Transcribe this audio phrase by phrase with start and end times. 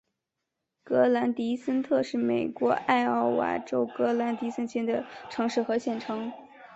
[0.83, 6.33] 格兰迪森特是美国艾奥瓦州格兰迪县的城市和县城。